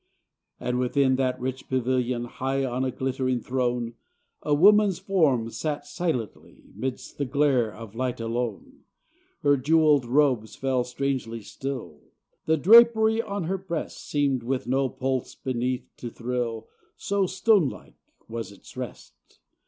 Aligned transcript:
And 0.59 0.79
within 0.79 1.15
that 1.17 1.39
rich 1.39 1.69
pavilion, 1.69 2.25
High 2.25 2.65
on 2.65 2.83
a 2.83 2.89
glittering 2.89 3.39
throne, 3.39 3.93
A 4.41 4.51
woman's 4.51 4.97
form 4.97 5.51
sat 5.51 5.85
silently, 5.85 6.63
Midst 6.73 7.19
the 7.19 7.25
glare 7.25 7.71
of 7.71 7.93
light 7.93 8.19
alone. 8.19 8.85
Her 9.43 9.57
jeweled 9.57 10.05
robes 10.07 10.55
fell 10.55 10.83
strangely 10.85 11.41
still,— 11.41 12.01
The 12.47 12.57
drapery 12.57 13.21
on 13.21 13.43
her 13.43 13.59
breast 13.59 14.03
Seemed 14.09 14.41
with 14.41 14.65
no 14.65 14.89
pulse 14.89 15.35
beneath 15.35 15.87
to 15.97 16.09
thrill. 16.09 16.67
So 16.97 17.27
stone 17.27 17.69
like 17.69 17.93
was 18.27 18.51
its 18.51 18.75
rest! 18.75 19.13